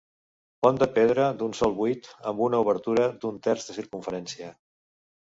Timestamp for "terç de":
3.49-3.77